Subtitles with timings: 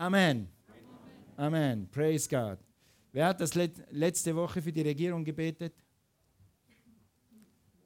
[0.00, 0.46] Amen.
[1.36, 1.88] Amen.
[1.90, 2.58] Praise God.
[3.10, 3.52] Wer hat das
[3.90, 5.74] letzte Woche für die Regierung gebetet?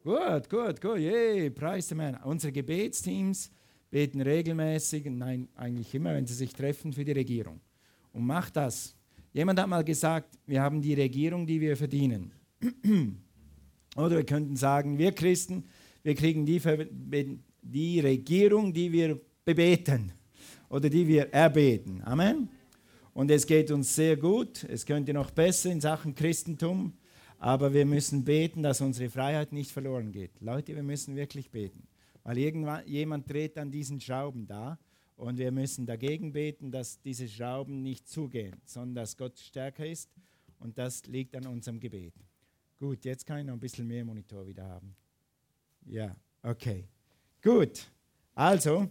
[0.05, 0.99] Gut, gut, gut.
[0.99, 2.17] Yay, preis the man.
[2.17, 3.51] Unsere Gebetsteams
[3.91, 7.63] beten regelmäßig, nein, eigentlich immer, wenn sie sich treffen für die Regierung.
[8.13, 8.95] Und macht das.
[9.33, 12.35] Jemand hat mal gesagt, wir haben die Regierung, die wir verdienen.
[13.97, 15.65] Oder wir könnten sagen, wir Christen,
[16.03, 16.61] wir kriegen die,
[17.63, 20.13] die Regierung, die wir bebeten
[20.73, 22.03] oder die wir erbeten.
[22.03, 22.49] Amen.
[23.13, 24.65] Und es geht uns sehr gut.
[24.65, 26.95] Es könnte noch besser in Sachen Christentum.
[27.39, 30.41] Aber wir müssen beten, dass unsere Freiheit nicht verloren geht.
[30.41, 31.87] Leute, wir müssen wirklich beten.
[32.25, 34.79] Weil irgendwann, jemand dreht an diesen Schrauben da.
[35.17, 40.09] Und wir müssen dagegen beten, dass diese Schrauben nicht zugehen, sondern dass Gott stärker ist.
[40.59, 42.15] Und das liegt an unserem Gebet.
[42.79, 44.97] Gut, jetzt kann ich noch ein bisschen mehr Monitor wieder haben.
[45.85, 46.89] Ja, okay.
[47.43, 47.91] Gut.
[48.35, 48.89] Also,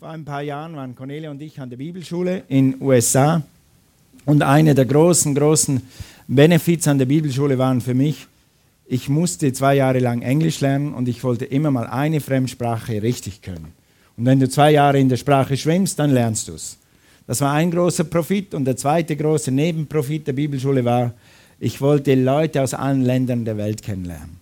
[0.00, 3.42] vor ein paar Jahren waren Cornelia und ich an der Bibelschule in den USA.
[4.24, 5.82] Und eine der großen, großen
[6.26, 8.26] Benefits an der Bibelschule waren für mich,
[8.86, 13.42] ich musste zwei Jahre lang Englisch lernen und ich wollte immer mal eine Fremdsprache richtig
[13.42, 13.74] können.
[14.16, 16.78] Und wenn du zwei Jahre in der Sprache schwimmst, dann lernst du es.
[17.26, 18.54] Das war ein großer Profit.
[18.54, 21.12] Und der zweite große Nebenprofit der Bibelschule war,
[21.58, 24.38] ich wollte Leute aus allen Ländern der Welt kennenlernen.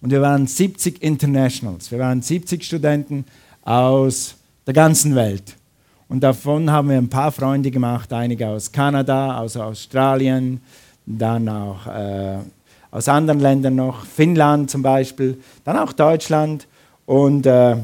[0.00, 1.90] Und wir waren 70 Internationals.
[1.90, 3.26] Wir waren 70 Studenten
[3.60, 5.56] aus der ganzen Welt.
[6.08, 10.60] Und davon haben wir ein paar Freunde gemacht, einige aus Kanada, aus Australien,
[11.06, 12.36] dann auch äh,
[12.90, 16.66] aus anderen Ländern noch, Finnland zum Beispiel, dann auch Deutschland.
[17.06, 17.76] Und äh,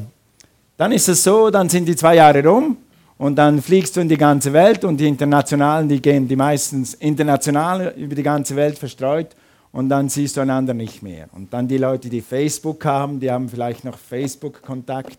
[0.77, 2.77] dann ist es so, dann sind die zwei Jahre rum
[3.17, 6.93] und dann fliegst du in die ganze Welt und die Internationalen, die gehen die meistens
[6.93, 9.35] international über die ganze Welt verstreut
[9.71, 11.27] und dann siehst du einander nicht mehr.
[11.33, 15.17] Und dann die Leute, die Facebook haben, die haben vielleicht noch Facebook-Kontakt,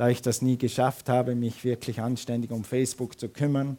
[0.00, 3.76] da ich das nie geschafft habe, mich wirklich anständig um Facebook zu kümmern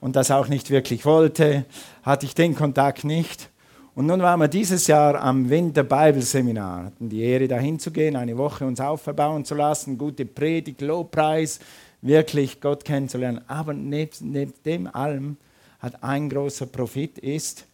[0.00, 1.66] und das auch nicht wirklich wollte,
[2.02, 3.48] hatte ich den Kontakt nicht.
[3.94, 7.92] Und nun waren wir dieses Jahr am Winter Bible Seminar, hatten die Ehre dahin zu
[7.92, 11.60] gehen, eine Woche uns aufbauen zu lassen, gute Predigt, Lobpreis,
[12.00, 13.42] wirklich Gott kennenzulernen.
[13.46, 15.36] Aber neben, neben dem allem
[15.78, 17.66] hat ein großer Profit ist,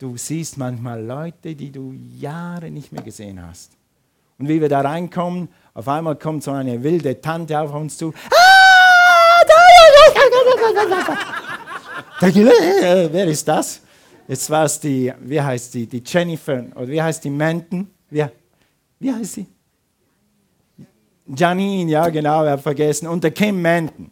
[0.00, 3.76] du siehst manchmal Leute, die du Jahre nicht mehr gesehen hast.
[4.42, 8.12] Und wie wir da reinkommen, auf einmal kommt so eine wilde Tante auf uns zu.
[12.20, 13.82] Wer ist das?
[14.26, 17.88] Jetzt war es die, wie heißt die, die Jennifer, oder wie heißt die Menten?
[18.10, 18.24] Wie,
[18.98, 19.46] wie heißt sie?
[21.28, 24.10] Janine, ja genau, er hat vergessen, und der Kim Manton.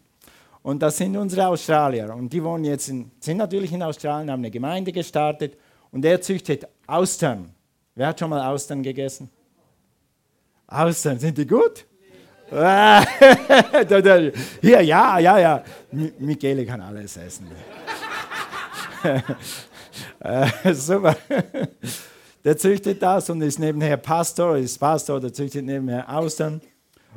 [0.63, 2.15] Und das sind unsere Australier.
[2.15, 5.57] Und die wohnen jetzt in, sind natürlich in Australien, haben eine Gemeinde gestartet
[5.91, 7.53] und er züchtet Austern.
[7.95, 9.29] Wer hat schon mal Austern gegessen?
[10.71, 11.85] Austern, sind die gut?
[14.61, 15.63] Hier, ja, ja, ja.
[16.19, 17.47] Michele kann alles essen.
[20.19, 21.15] äh, super.
[22.43, 26.61] Der züchtet das und ist nebenher Pastor, ist Pastor, der züchtet nebenher Austern.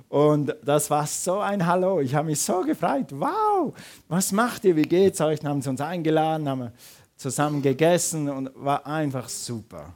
[0.09, 2.00] Und das war so ein Hallo.
[2.00, 3.06] Ich habe mich so gefreut.
[3.10, 3.72] Wow,
[4.09, 4.76] was macht ihr?
[4.76, 5.41] Wie geht's euch?
[5.41, 6.71] Dann haben sie uns eingeladen, haben
[7.16, 9.94] zusammen gegessen und war einfach super.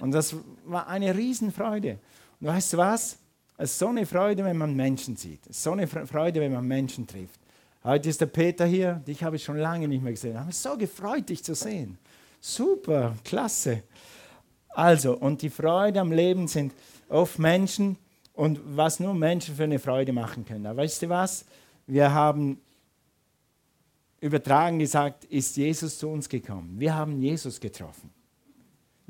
[0.00, 0.34] Und das
[0.64, 1.98] war eine Riesenfreude.
[2.40, 3.18] Und weißt du was?
[3.56, 5.40] Es ist so eine Freude, wenn man Menschen sieht.
[5.46, 7.40] Es ist so eine Freude, wenn man Menschen trifft.
[7.84, 9.02] Heute ist der Peter hier.
[9.06, 10.32] Dich habe ich schon lange nicht mehr gesehen.
[10.32, 11.98] Ich habe mich so gefreut, dich zu sehen.
[12.40, 13.82] Super, klasse.
[14.68, 16.72] Also, und die Freude am Leben sind
[17.08, 17.96] oft Menschen,
[18.38, 20.64] und was nur Menschen für eine Freude machen können.
[20.64, 21.44] Aber weißt du was?
[21.88, 22.60] Wir haben
[24.20, 26.78] übertragen gesagt, ist Jesus zu uns gekommen.
[26.78, 28.10] Wir haben Jesus getroffen.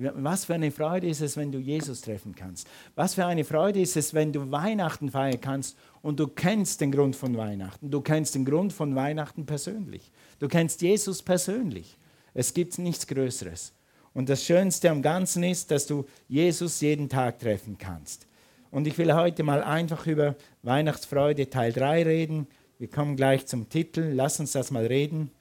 [0.01, 2.69] Was für eine Freude ist es, wenn du Jesus treffen kannst?
[2.95, 6.93] Was für eine Freude ist es, wenn du Weihnachten feiern kannst und du kennst den
[6.93, 7.91] Grund von Weihnachten.
[7.91, 10.13] Du kennst den Grund von Weihnachten persönlich.
[10.39, 11.99] Du kennst Jesus persönlich.
[12.33, 13.73] Es gibt nichts Größeres.
[14.15, 18.29] Und das Schönste am Ganzen ist, dass du Jesus jeden Tag treffen kannst.
[18.71, 22.47] Und ich will heute mal einfach über Weihnachtsfreude Teil 3 reden.
[22.79, 24.13] Wir kommen gleich zum Titel.
[24.15, 25.33] Lass uns das mal reden.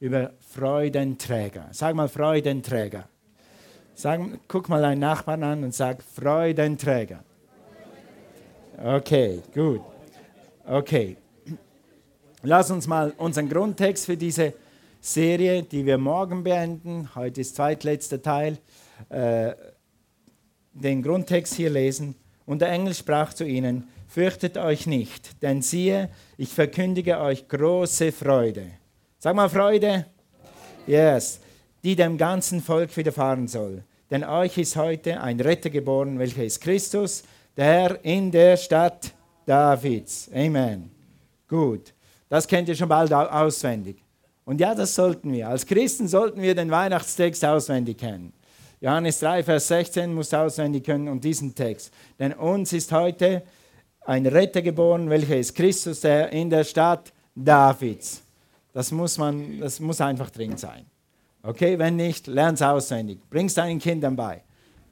[0.00, 1.68] Über Freudenträger.
[1.72, 3.08] Sag mal Freudenträger.
[3.94, 7.22] Sag, guck mal deinen Nachbarn an und sag Freudenträger.
[8.82, 9.82] Okay, gut.
[10.66, 11.16] Okay.
[12.42, 14.54] Lass uns mal unseren Grundtext für diese
[15.00, 18.58] Serie, die wir morgen beenden, heute ist zweitletzter Teil,
[19.08, 19.52] äh,
[20.72, 22.14] den Grundtext hier lesen.
[22.46, 28.12] Und der Engel sprach zu ihnen, fürchtet euch nicht, denn siehe, ich verkündige euch große
[28.12, 28.66] Freude.
[29.18, 30.06] Sag mal Freude.
[30.86, 31.40] Yes,
[31.82, 33.82] die dem ganzen Volk widerfahren soll.
[34.10, 37.22] Denn euch ist heute ein Retter geboren, welcher ist Christus,
[37.56, 39.12] der in der Stadt
[39.46, 40.30] Davids.
[40.34, 40.90] Amen.
[41.48, 41.92] Gut,
[42.28, 44.02] das kennt ihr schon bald auswendig.
[44.44, 45.48] Und ja, das sollten wir.
[45.48, 48.32] Als Christen sollten wir den Weihnachtstext auswendig kennen.
[48.80, 51.92] Johannes 3, Vers 16 muss auswendig können und diesen Text.
[52.18, 53.42] Denn uns ist heute
[54.00, 58.22] ein Retter geboren, welcher ist Christus, der in der Stadt Davids.
[58.72, 60.86] Das muss, man, das muss einfach drin sein.
[61.44, 63.18] Okay, wenn nicht, lern es auswendig.
[63.28, 64.42] Bring es deinen Kindern bei.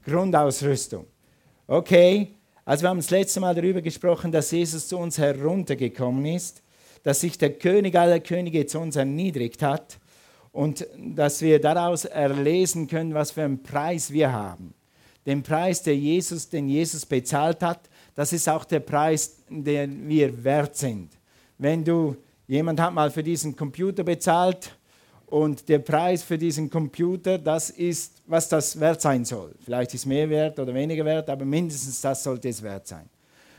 [0.05, 1.06] Grundausrüstung.
[1.69, 6.62] Okay, also wir haben das letzte Mal darüber gesprochen, dass Jesus zu uns heruntergekommen ist,
[7.05, 9.99] dass sich der König aller Könige zu uns erniedrigt hat
[10.50, 14.75] und dass wir daraus erlesen können, was für einen Preis wir haben.
[15.26, 20.43] Den Preis, der Jesus, den Jesus bezahlt hat, das ist auch der Preis, den wir
[20.43, 21.11] wert sind.
[21.58, 22.17] Wenn du,
[22.49, 24.76] jemand hat mal für diesen Computer bezahlt
[25.31, 29.55] und der Preis für diesen Computer, das ist, was das wert sein soll.
[29.65, 33.09] Vielleicht ist mehr wert oder weniger wert, aber mindestens das sollte es wert sein.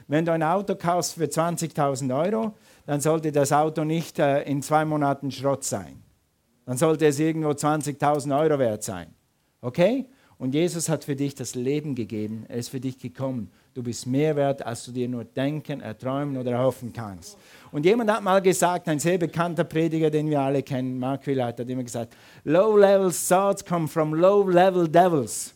[0.07, 2.53] Wenn du ein Auto kaufst für 20.000 Euro,
[2.85, 6.01] dann sollte das Auto nicht äh, in zwei Monaten Schrott sein
[6.65, 9.07] dann sollte es irgendwo 20.000 Euro wert sein.
[9.62, 10.06] Okay?
[10.38, 12.45] Und Jesus hat für dich das Leben gegeben.
[12.47, 13.51] Er ist für dich gekommen.
[13.73, 17.38] Du bist mehr wert, als du dir nur denken, erträumen oder erhoffen kannst.
[17.71, 21.59] Und jemand hat mal gesagt, ein sehr bekannter Prediger, den wir alle kennen, Mark Willard,
[21.59, 22.13] hat immer gesagt,
[22.44, 25.53] Low-level thoughts come from low-level devils.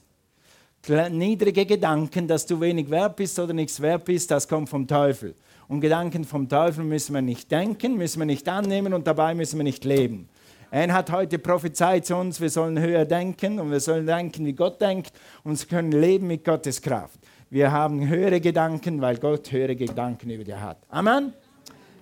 [1.11, 5.35] Niedrige Gedanken, dass du wenig wert bist oder nichts wert bist, das kommt vom Teufel.
[5.67, 9.57] Und Gedanken vom Teufel müssen wir nicht denken, müssen wir nicht annehmen und dabei müssen
[9.57, 10.29] wir nicht leben.
[10.69, 14.53] Er hat heute prophezeit zu uns, wir sollen höher denken und wir sollen denken, wie
[14.53, 15.11] Gott denkt
[15.43, 17.19] und wir können leben mit Gottes Kraft.
[17.49, 20.77] Wir haben höhere Gedanken, weil Gott höhere Gedanken über dir hat.
[20.89, 21.33] Amen?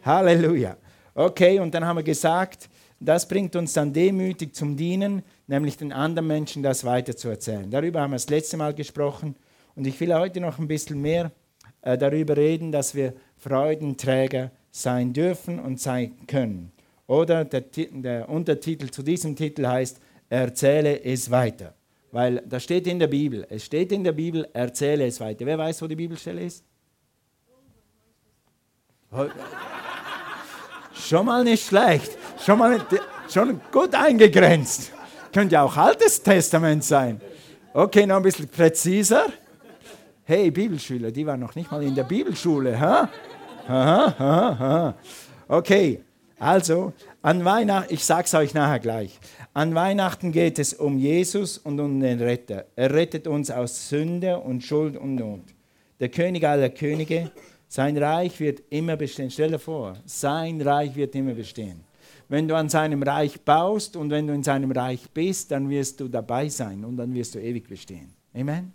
[0.06, 0.78] Halleluja.
[1.16, 2.70] Okay, und dann haben wir gesagt,
[3.00, 7.70] das bringt uns dann demütig zum Dienen, nämlich den anderen Menschen das weiterzuerzählen.
[7.70, 9.36] Darüber haben wir das letzte Mal gesprochen
[9.76, 11.32] und ich will heute noch ein bisschen mehr
[11.82, 16.72] äh, darüber reden, dass wir Freudenträger sein dürfen und sein können.
[17.08, 21.76] Oder der, der Untertitel zu diesem Titel heißt, erzähle es weiter.
[22.12, 23.46] Weil das steht in der Bibel.
[23.50, 25.46] Es steht in der Bibel, erzähle es weiter.
[25.46, 26.64] Wer weiß, wo die Bibelstelle ist?
[30.94, 32.18] Schon mal nicht schlecht.
[32.44, 32.80] Schon mal
[33.30, 34.92] schon gut eingegrenzt.
[35.34, 37.20] Könnte ja auch Altes Testament sein.
[37.74, 39.26] Okay, noch ein bisschen präziser.
[40.26, 42.80] Hey, Bibelschüler, die waren noch nicht mal in der Bibelschule.
[42.80, 43.10] Ha?
[43.68, 44.96] Aha, aha, aha.
[45.48, 46.02] Okay,
[46.40, 49.20] also, an Weihnachten, ich sage es euch nachher gleich,
[49.54, 52.66] an Weihnachten geht es um Jesus und um den Retter.
[52.76, 55.42] Er rettet uns aus Sünde und Schuld und Not.
[56.00, 57.32] Der König aller Könige,
[57.74, 59.32] sein Reich wird immer bestehen.
[59.32, 61.84] Stell dir vor, sein Reich wird immer bestehen.
[62.30, 66.00] Wenn du an seinem Reich baust und wenn du in seinem Reich bist, dann wirst
[66.00, 68.14] du dabei sein und dann wirst du ewig bestehen.
[68.32, 68.74] Amen.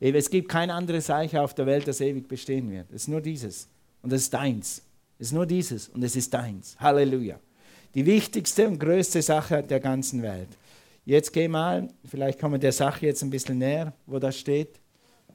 [0.00, 2.86] Es gibt kein anderes Reich auf der Welt, das ewig bestehen wird.
[2.88, 3.68] Es ist nur dieses.
[4.00, 4.82] Und es ist deins.
[5.18, 6.74] Es ist nur dieses und es ist deins.
[6.80, 7.38] Halleluja.
[7.94, 10.48] Die wichtigste und größte Sache der ganzen Welt.
[11.04, 14.80] Jetzt geh mal, vielleicht kommen wir der Sache jetzt ein bisschen näher, wo das steht.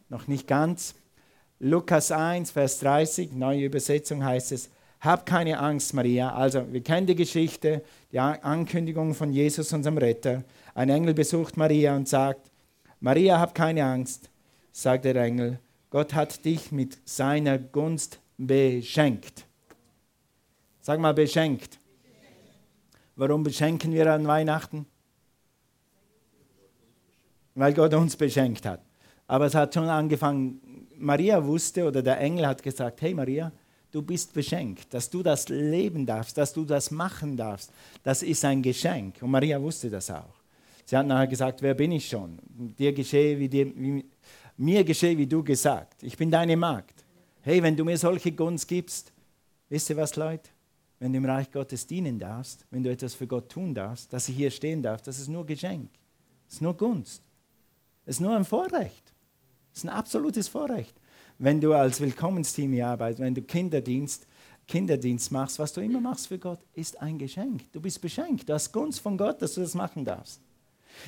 [0.10, 0.96] Noch nicht ganz.
[1.59, 4.69] Lukas 1, Vers 30, neue Übersetzung heißt es,
[5.00, 6.33] hab keine Angst, Maria.
[6.33, 10.44] Also, wir kennen die Geschichte, die Ankündigung von Jesus, unserem Retter.
[10.75, 12.51] Ein Engel besucht Maria und sagt,
[13.00, 14.30] Maria, hab keine Angst,
[14.71, 15.59] sagt der Engel.
[15.89, 19.45] Gott hat dich mit seiner Gunst beschenkt.
[20.81, 21.80] Sag mal beschenkt.
[23.15, 24.86] Warum beschenken wir an Weihnachten?
[27.55, 28.82] Weil Gott uns beschenkt hat.
[29.27, 30.62] Aber es hat schon angefangen,
[31.00, 33.51] Maria wusste oder der Engel hat gesagt, hey Maria,
[33.92, 37.72] du bist beschenkt, dass du das leben darfst, dass du das machen darfst.
[38.04, 39.22] Das ist ein Geschenk.
[39.22, 40.36] Und Maria wusste das auch.
[40.86, 42.39] Sie hat nachher gesagt, wer bin ich schon?
[42.48, 44.06] Dir geschehe wie, dir, wie
[44.58, 46.04] mir geschehe, wie du gesagt.
[46.04, 47.04] Ich bin deine Magd.
[47.42, 49.12] Hey, wenn du mir solche Gunst gibst,
[49.70, 50.50] wisst ihr was, Leute?
[51.00, 54.30] wenn du im Reich Gottes dienen darfst, wenn du etwas für Gott tun darfst, dass
[54.30, 55.89] ich hier stehen darf, das ist nur Geschenk.
[56.46, 57.24] Das ist nur Gunst.
[58.06, 59.07] Das ist nur ein Vorrecht.
[59.77, 60.96] Das ist ein absolutes Vorrecht.
[61.38, 64.25] Wenn du als Willkommensteam hier arbeitest, wenn du Kinderdienst,
[64.67, 67.72] Kinderdienst machst, was du immer machst für Gott, ist ein Geschenk.
[67.74, 68.50] Du bist beschenkt.
[68.50, 70.41] Du hast Gunst von Gott, dass du das machen darfst.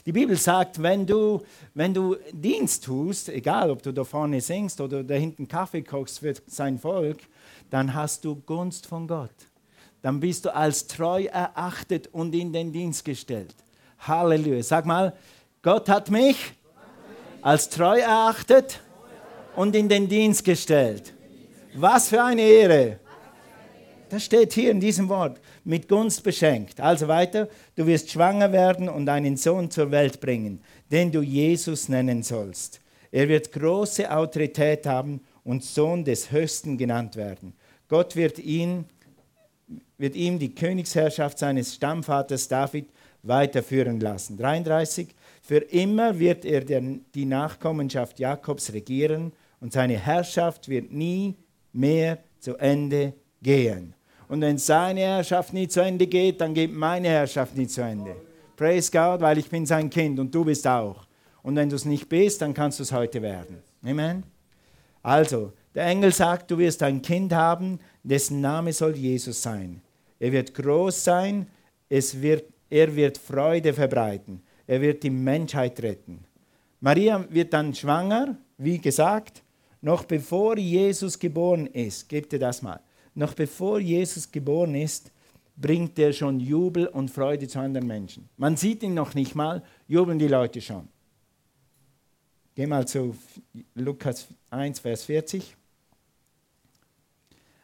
[0.05, 1.41] Die Bibel sagt, wenn du,
[1.73, 6.19] wenn du Dienst tust, egal ob du da vorne singst oder da hinten Kaffee kochst
[6.19, 7.17] für sein Volk,
[7.71, 9.31] dann hast du Gunst von Gott
[10.01, 13.53] dann bist du als treu erachtet und in den Dienst gestellt.
[13.99, 14.63] Halleluja.
[14.63, 15.13] Sag mal,
[15.61, 16.53] Gott hat mich
[17.41, 18.81] als treu erachtet
[19.55, 21.13] und in den Dienst gestellt.
[21.75, 22.99] Was für eine Ehre.
[24.09, 25.39] Das steht hier in diesem Wort.
[25.63, 26.79] Mit Gunst beschenkt.
[26.79, 27.47] Also weiter.
[27.75, 32.81] Du wirst schwanger werden und einen Sohn zur Welt bringen, den du Jesus nennen sollst.
[33.11, 37.53] Er wird große Autorität haben und Sohn des Höchsten genannt werden.
[37.87, 38.85] Gott wird ihn
[39.99, 42.89] wird ihm die Königsherrschaft seines Stammvaters David
[43.21, 44.37] weiterführen lassen.
[44.37, 45.09] 33.
[45.49, 51.37] Für immer wird er die Nachkommenschaft Jakobs regieren und seine Herrschaft wird nie
[51.73, 53.95] mehr zu Ende gehen.
[54.27, 58.15] Und wenn seine Herrschaft nie zu Ende geht, dann geht meine Herrschaft nie zu Ende.
[58.55, 61.07] Praise God, weil ich bin sein Kind und du bist auch.
[61.41, 63.57] Und wenn du es nicht bist, dann kannst du es heute werden.
[63.83, 64.21] Amen.
[65.01, 69.81] Also, der Engel sagt, du wirst ein Kind haben, dessen Name soll Jesus sein.
[70.19, 71.47] Er wird groß sein,
[71.89, 76.23] es wird, er wird Freude verbreiten, er wird die Menschheit retten.
[76.79, 79.41] Maria wird dann schwanger, wie gesagt,
[79.81, 82.79] noch bevor Jesus geboren ist, gebt ihr das mal,
[83.15, 85.11] noch bevor Jesus geboren ist,
[85.55, 88.29] bringt er schon Jubel und Freude zu anderen Menschen.
[88.37, 90.87] Man sieht ihn noch nicht mal, jubeln die Leute schon.
[92.53, 93.15] Geh mal zu
[93.73, 95.55] Lukas 1, Vers 40.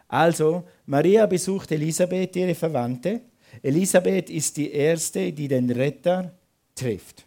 [0.07, 3.21] Also, Maria besucht Elisabeth, ihre Verwandte.
[3.61, 6.33] Elisabeth ist die erste, die den Retter
[6.75, 7.25] trifft.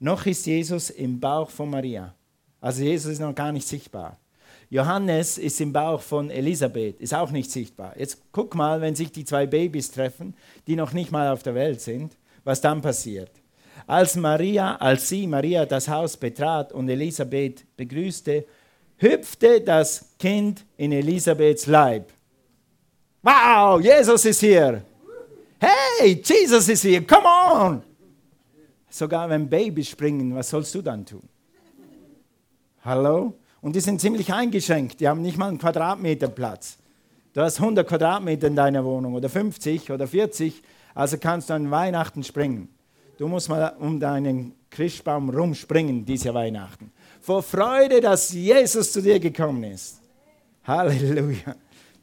[0.00, 2.14] Noch ist Jesus im Bauch von Maria.
[2.60, 4.18] Also Jesus ist noch gar nicht sichtbar.
[4.70, 7.94] Johannes ist im Bauch von Elisabeth, ist auch nicht sichtbar.
[7.96, 10.34] Jetzt guck mal, wenn sich die zwei Babys treffen,
[10.66, 13.30] die noch nicht mal auf der Welt sind, was dann passiert.
[13.86, 18.46] Als Maria, als sie Maria das Haus betrat und Elisabeth begrüßte,
[18.96, 22.10] hüpfte das Kind in Elisabeths Leib.
[23.22, 24.82] Wow, Jesus ist hier.
[25.60, 27.06] Hey, Jesus ist hier.
[27.06, 27.82] Come on.
[28.94, 31.28] Sogar wenn Babys springen, was sollst du dann tun?
[32.84, 33.34] Hallo?
[33.60, 35.00] Und die sind ziemlich eingeschränkt.
[35.00, 36.78] Die haben nicht mal einen Quadratmeter Platz.
[37.32, 40.62] Du hast 100 Quadratmeter in deiner Wohnung oder 50 oder 40,
[40.94, 42.68] also kannst du an Weihnachten springen.
[43.18, 46.92] Du musst mal um deinen Christbaum rumspringen, diese Weihnachten.
[47.20, 50.00] Vor Freude, dass Jesus zu dir gekommen ist.
[50.62, 51.56] Halleluja.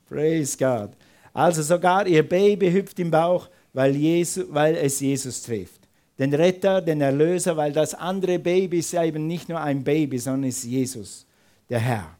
[0.10, 0.89] Praise God.
[1.33, 5.80] Also sogar ihr Baby hüpft im Bauch, weil, Jesus, weil es Jesus trifft.
[6.22, 10.50] Den Retter, den Erlöser, weil das andere Baby ist eben nicht nur ein Baby, sondern
[10.50, 11.25] ist Jesus,
[11.68, 12.16] der Herr.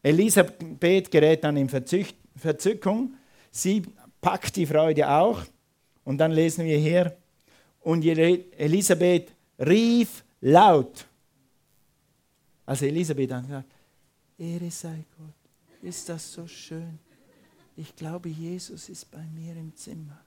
[0.00, 3.14] Elisabeth gerät dann in Verzückung.
[3.50, 3.82] Sie
[4.20, 5.42] packt die Freude auch.
[6.04, 7.16] Und dann lesen wir hier,
[7.80, 11.04] und Elisabeth rief laut.
[12.64, 13.68] Also Elisabeth dann gesagt,
[14.38, 15.34] Ehre sei Gott,
[15.82, 17.00] ist das so schön.
[17.76, 20.20] Ich glaube, Jesus ist bei mir im Zimmer.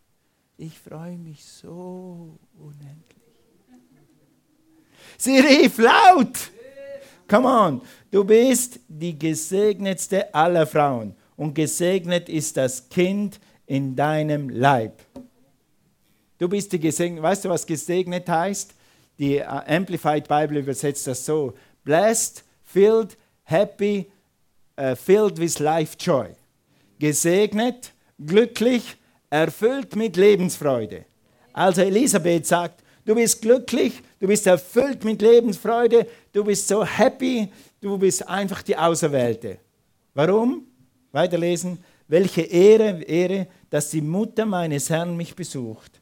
[0.57, 3.21] Ich freue mich so unendlich.
[5.17, 6.51] Sie rief laut.
[7.27, 7.81] Come on,
[8.11, 15.01] du bist die gesegnetste aller Frauen und gesegnet ist das Kind in deinem Leib.
[16.37, 17.23] Du bist die gesegnet.
[17.23, 18.73] Weißt du, was gesegnet heißt?
[19.19, 21.53] Die äh, Amplified Bible übersetzt das so:
[21.83, 24.11] Blessed, filled, happy,
[24.79, 26.29] uh, filled with life joy.
[26.97, 27.93] Gesegnet,
[28.25, 28.97] glücklich,
[29.31, 31.05] erfüllt mit Lebensfreude.
[31.53, 37.47] Also Elisabeth sagt, du bist glücklich, du bist erfüllt mit Lebensfreude, du bist so happy,
[37.79, 39.57] du bist einfach die Auserwählte.
[40.13, 40.67] Warum?
[41.11, 41.83] Weiterlesen.
[42.07, 46.01] Welche Ehre, Ehre, dass die Mutter meines Herrn mich besucht.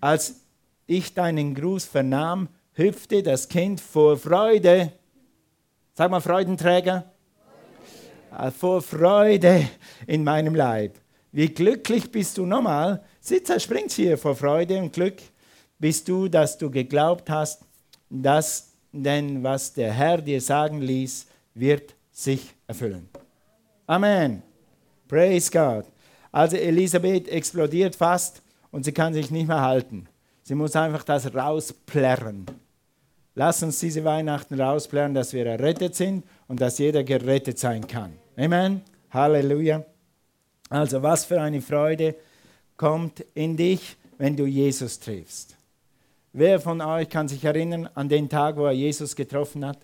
[0.00, 0.40] Als
[0.86, 4.92] ich deinen Gruß vernahm, hüpfte das Kind vor Freude.
[5.92, 7.12] Sag mal, Freudenträger.
[8.30, 8.52] Freude.
[8.52, 9.68] Vor Freude
[10.06, 10.98] in meinem Leib.
[11.32, 13.02] Wie glücklich bist du nochmal?
[13.20, 15.16] Sitzer springt hier vor Freude und Glück.
[15.78, 17.62] Bist du, dass du geglaubt hast,
[18.10, 23.08] dass denn was der Herr dir sagen ließ, wird sich erfüllen.
[23.86, 24.42] Amen.
[25.06, 25.84] Praise God.
[26.32, 30.06] Also Elisabeth explodiert fast und sie kann sich nicht mehr halten.
[30.42, 32.46] Sie muss einfach das rausplärren.
[33.34, 38.12] Lass uns diese Weihnachten rausplärren, dass wir errettet sind und dass jeder gerettet sein kann.
[38.36, 38.82] Amen.
[39.10, 39.84] Halleluja.
[40.68, 42.14] Also was für eine Freude
[42.76, 45.56] kommt in dich, wenn du Jesus triffst.
[46.32, 49.78] Wer von euch kann sich erinnern an den Tag, wo er Jesus getroffen hat?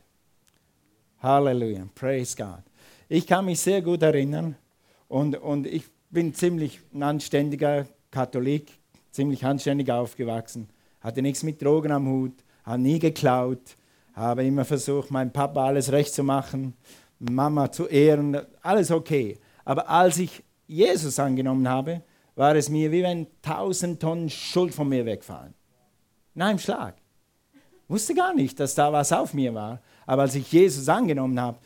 [1.23, 1.88] Halleluja.
[1.95, 2.62] Praise God.
[3.09, 4.57] Ich kann mich sehr gut erinnern
[5.09, 8.71] und, und ich bin ziemlich ein anständiger Katholik,
[9.11, 10.69] ziemlich anständig aufgewachsen,
[11.00, 13.76] hatte nichts mit Drogen am Hut, habe nie geklaut,
[14.14, 16.75] habe immer versucht, meinem Papa alles recht zu machen,
[17.19, 19.38] Mama zu ehren, alles okay.
[19.64, 22.02] Aber als ich Jesus angenommen habe,
[22.35, 25.54] war es mir wie wenn tausend Tonnen Schuld von mir wegfallen.
[26.35, 26.97] In einem Schlag.
[27.87, 29.80] Wusste gar nicht, dass da was auf mir war.
[30.06, 31.59] Aber als ich Jesus angenommen habe,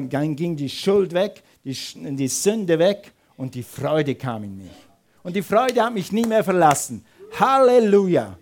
[0.00, 4.86] ging die Schuld weg, die, die Sünde weg und die Freude kam in mich
[5.26, 7.04] und die Freude hat mich nie mehr verlassen.
[7.36, 8.38] Halleluja!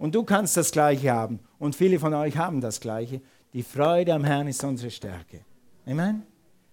[0.00, 1.38] Und du kannst das Gleiche haben.
[1.60, 3.20] Und viele von euch haben das Gleiche.
[3.52, 5.42] Die Freude am Herrn ist unsere Stärke.
[5.86, 6.24] Amen?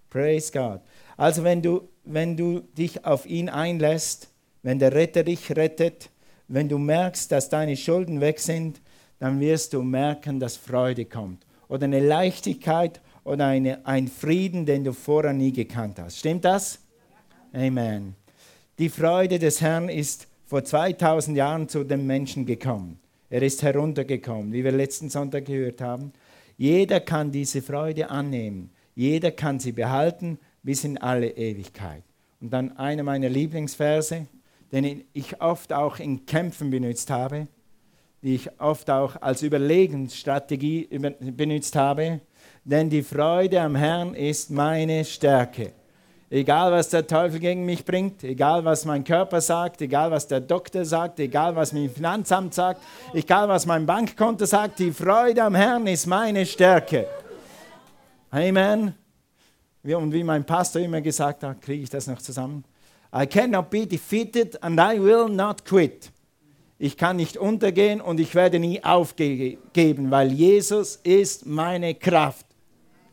[0.10, 0.82] Praise God.
[1.16, 4.30] Also wenn du wenn du dich auf ihn einlässt,
[4.64, 6.10] wenn der Retter dich rettet,
[6.48, 8.82] wenn du merkst, dass deine Schulden weg sind,
[9.20, 11.46] dann wirst du merken, dass Freude kommt.
[11.68, 16.20] Oder eine Leichtigkeit oder eine, ein Frieden, den du vorher nie gekannt hast.
[16.20, 16.80] Stimmt das?
[17.54, 18.16] Amen.
[18.78, 23.00] Die Freude des Herrn ist vor 2000 Jahren zu den Menschen gekommen.
[23.30, 26.14] Er ist heruntergekommen, wie wir letzten Sonntag gehört haben.
[26.58, 28.70] Jeder kann diese Freude annehmen.
[28.94, 32.04] Jeder kann sie behalten bis in alle Ewigkeit.
[32.42, 34.26] Und dann einer meiner Lieblingsverse,
[34.72, 37.48] den ich oft auch in Kämpfen benutzt habe,
[38.24, 40.90] die ich oft auch als Überlegensstrategie
[41.38, 42.22] benutzt habe.
[42.64, 45.74] Denn die Freude am Herrn ist meine Stärke.
[46.32, 50.42] Egal, was der Teufel gegen mich bringt, egal, was mein Körper sagt, egal, was der
[50.42, 52.82] Doktor sagt, egal, was mein Finanzamt sagt,
[53.14, 57.06] egal, was mein Bankkonto sagt, die Freude am Herrn ist meine Stärke.
[58.32, 59.05] Amen.
[59.94, 62.64] Und wie mein Pastor immer gesagt hat, kriege ich das noch zusammen.
[63.14, 66.12] I cannot be defeated and I will not quit.
[66.78, 72.46] Ich kann nicht untergehen und ich werde nie aufgeben, weil Jesus ist meine Kraft.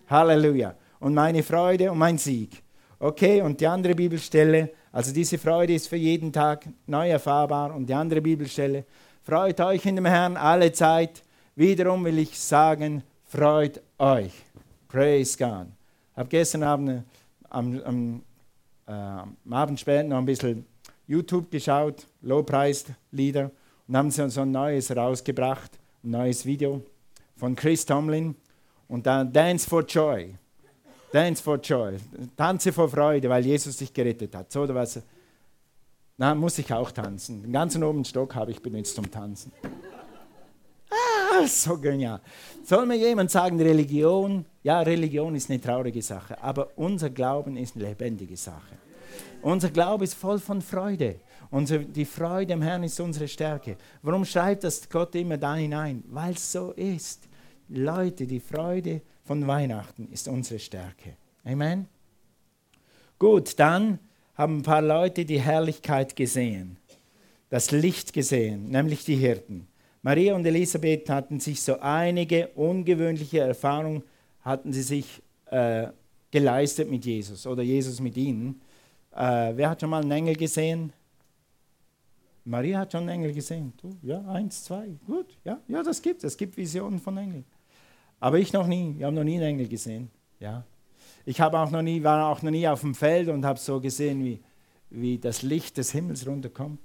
[0.08, 0.74] Halleluja.
[0.98, 2.62] Und meine Freude und mein Sieg.
[2.98, 7.74] Okay, und die andere Bibelstelle, also diese Freude ist für jeden Tag neu erfahrbar.
[7.74, 8.84] Und die andere Bibelstelle,
[9.22, 11.22] freut euch in dem Herrn alle Zeit.
[11.54, 14.32] Wiederum will ich sagen, freut euch.
[14.88, 15.66] Praise God.
[16.16, 17.04] Habe gestern Abend
[17.48, 18.22] am, am,
[18.86, 20.66] äh, am Abend spät noch ein bisschen
[21.06, 23.50] YouTube geschaut, Low-Priced-Lieder,
[23.88, 26.82] und haben sie so ein neues rausgebracht, ein neues Video
[27.36, 28.34] von Chris Tomlin
[28.88, 30.34] und dann Dance for Joy.
[31.12, 31.96] Dance for Joy.
[32.36, 34.50] Tanze vor Freude, weil Jesus dich gerettet hat.
[34.50, 35.00] So oder was?
[36.16, 37.42] Na, muss ich auch tanzen.
[37.42, 39.52] Den ganzen oben Stock habe ich benutzt zum Tanzen.
[40.90, 42.20] Ah, so genial.
[42.64, 47.76] Soll mir jemand sagen, Religion, ja, Religion ist eine traurige Sache, aber unser Glauben ist
[47.76, 48.76] eine lebendige Sache.
[49.42, 51.16] Unser Glaube ist voll von Freude.
[51.50, 53.76] Unsere, die Freude im Herrn ist unsere Stärke.
[54.00, 56.04] Warum schreibt das Gott immer da hinein?
[56.08, 57.28] Weil es so ist.
[57.68, 61.16] Leute, die Freude von Weihnachten ist unsere Stärke.
[61.44, 61.88] Amen.
[63.18, 63.98] Gut, dann
[64.34, 66.76] haben ein paar Leute die Herrlichkeit gesehen,
[67.50, 69.68] das Licht gesehen, nämlich die Hirten.
[70.02, 74.02] Maria und Elisabeth hatten sich so einige ungewöhnliche Erfahrungen,
[74.42, 75.88] hatten sie sich äh,
[76.30, 78.60] geleistet mit Jesus oder Jesus mit ihnen.
[79.14, 80.92] Äh, wer hat schon mal einen Engel gesehen?
[82.44, 83.72] Maria hat schon einen Engel gesehen.
[83.80, 83.96] Du?
[84.02, 84.88] Ja, eins, zwei.
[85.06, 86.32] Gut, ja, ja, das gibt es.
[86.32, 87.44] Es gibt Visionen von Engeln.
[88.18, 88.94] Aber ich noch nie.
[88.98, 90.10] Wir haben noch nie einen Engel gesehen.
[90.40, 90.64] Ja.
[91.24, 93.80] Ich habe auch noch nie, war auch noch nie auf dem Feld und habe so
[93.80, 94.40] gesehen, wie,
[94.90, 96.80] wie das Licht des Himmels runterkommt.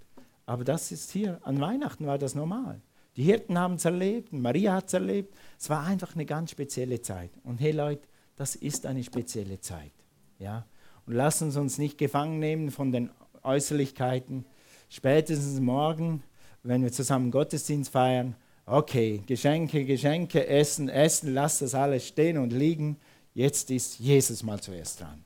[0.46, 2.82] Aber das ist hier, an Weihnachten war das normal.
[3.18, 5.36] Die Hirten haben es erlebt, Maria hat es erlebt.
[5.60, 7.32] Es war einfach eine ganz spezielle Zeit.
[7.44, 9.92] Und hey Leute, das ist eine spezielle Zeit.
[10.38, 10.68] Ja?
[11.08, 13.10] Und lassen Sie uns nicht gefangen nehmen von den
[13.42, 14.46] Äußerlichkeiten.
[14.88, 16.22] Spätestens morgen,
[16.62, 18.36] wenn wir zusammen Gottesdienst feiern,
[18.68, 22.98] okay, Geschenke, Geschenke, Essen, Essen, lass das alles stehen und liegen.
[23.34, 25.24] Jetzt ist Jesus mal zuerst dran.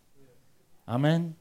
[0.86, 1.36] Amen.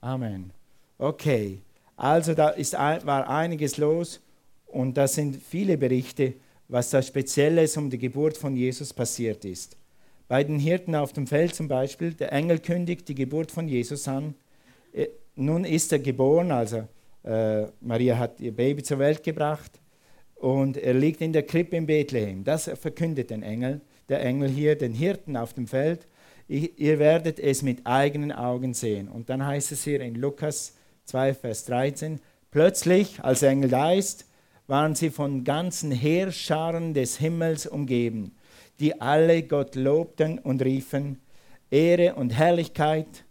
[0.00, 0.52] Amen.
[0.98, 1.62] Okay,
[1.96, 4.20] also da ist, war einiges los
[4.72, 6.34] und da sind viele Berichte,
[6.68, 9.76] was da Spezielles um die Geburt von Jesus passiert ist.
[10.28, 14.08] Bei den Hirten auf dem Feld zum Beispiel, der Engel kündigt die Geburt von Jesus
[14.08, 14.34] an.
[14.92, 16.88] Äh, nun ist er geboren, also
[17.24, 19.72] äh, Maria hat ihr Baby zur Welt gebracht
[20.36, 22.44] und er liegt in der Krippe in Bethlehem.
[22.44, 26.06] Das verkündet den Engel, der Engel hier, den Hirten auf dem Feld.
[26.48, 29.08] Ihr werdet es mit eigenen Augen sehen.
[29.08, 33.92] Und dann heißt es hier in Lukas 2, Vers 13, plötzlich, als der Engel da
[33.92, 34.26] ist,
[34.72, 38.32] waren sie von ganzen Heerscharen des Himmels umgeben,
[38.80, 41.20] die alle Gott lobten und riefen,
[41.70, 43.24] Ehre und Herrlichkeit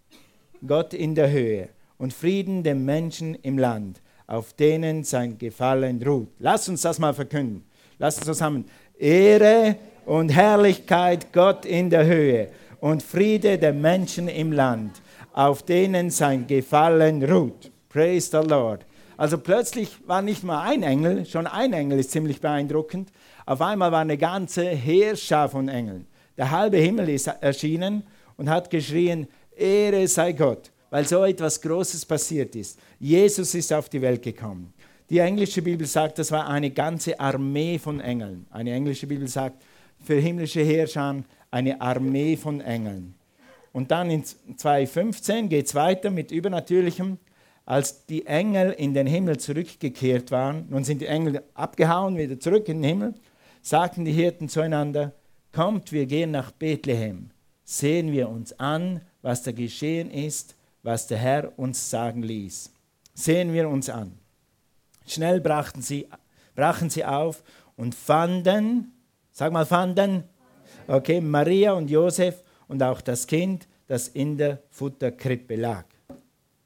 [0.66, 6.30] Gott in der Höhe und Frieden dem Menschen im Land auf denen sein Gefallen ruht.
[6.38, 7.66] Lass uns das mal verkünden.
[7.98, 8.66] Lass uns zusammen.
[9.00, 12.50] Ehre und Herrlichkeit Gott in der Höhe
[12.80, 15.02] und Friede der Menschen im Land,
[15.34, 17.72] auf denen sein Gefallen ruht.
[17.90, 18.86] Praise the Lord.
[19.22, 23.12] Also plötzlich war nicht mal ein Engel, schon ein Engel ist ziemlich beeindruckend.
[23.46, 26.08] Auf einmal war eine ganze Heerschar von Engeln.
[26.38, 28.04] Der halbe Himmel ist erschienen
[28.38, 32.78] und hat geschrien, Ehre sei Gott weil so etwas Großes passiert ist.
[33.00, 34.74] Jesus ist auf die Welt gekommen.
[35.10, 38.46] Die englische Bibel sagt, das war eine ganze Armee von Engeln.
[38.52, 39.64] Eine englische Bibel sagt,
[40.04, 43.16] für himmlische Herrscher eine Armee von Engeln.
[43.72, 47.18] Und dann in 2.15 geht es weiter mit Übernatürlichem.
[47.66, 52.68] Als die Engel in den Himmel zurückgekehrt waren, nun sind die Engel abgehauen, wieder zurück
[52.68, 53.14] in den Himmel,
[53.62, 55.14] sagten die Hirten zueinander,
[55.52, 57.30] kommt, wir gehen nach Bethlehem,
[57.64, 62.72] sehen wir uns an, was da geschehen ist, was der Herr uns sagen ließ.
[63.14, 64.18] Sehen wir uns an.
[65.06, 66.08] Schnell brachten sie,
[66.56, 67.44] brachen sie auf
[67.76, 68.94] und fanden,
[69.32, 70.24] sag mal fanden,
[70.88, 75.86] okay, Maria und Josef und auch das Kind, das in der Futterkrippe lag.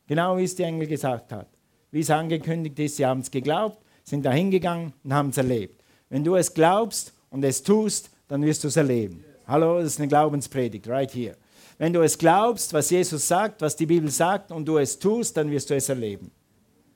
[0.08, 1.48] Genau wie es die Engel gesagt hat.
[1.92, 5.84] Wie es angekündigt ist, sie haben es geglaubt, sind da hingegangen und haben es erlebt.
[6.10, 9.24] Wenn du es glaubst und es tust, dann wirst du es erleben.
[9.48, 11.36] Hallo, das ist eine Glaubenspredigt, right here.
[11.78, 15.36] Wenn du es glaubst, was Jesus sagt, was die Bibel sagt und du es tust,
[15.36, 16.32] dann wirst du es erleben.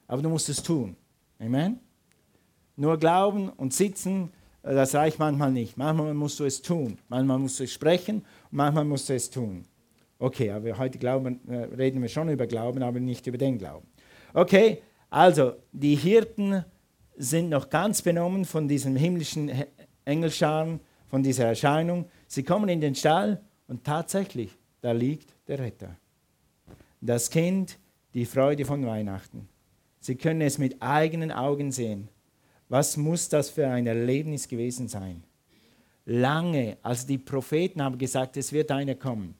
[0.07, 0.95] Aber du musst es tun.
[1.39, 1.79] Amen?
[2.75, 4.31] Nur glauben und sitzen,
[4.63, 5.77] äh, das reicht manchmal nicht.
[5.77, 6.97] Manchmal musst du es tun.
[7.09, 9.65] Manchmal musst du es sprechen und manchmal musst du es tun.
[10.21, 13.87] Okay, aber heute glauben, äh, reden wir schon über Glauben, aber nicht über den Glauben.
[14.33, 16.65] Okay, also die Hirten
[17.15, 19.49] sind noch ganz benommen von diesem himmlischen
[20.03, 22.05] Engelscharen, von dieser Erscheinung.
[22.27, 25.95] Sie kommen in den Stall und tatsächlich, da liegt der Retter.
[26.99, 27.79] Das Kind,
[28.13, 29.47] die Freude von Weihnachten.
[30.01, 32.09] Sie können es mit eigenen Augen sehen.
[32.67, 35.23] Was muss das für ein Erlebnis gewesen sein?
[36.05, 39.38] Lange, also die Propheten haben gesagt, es wird einer kommen.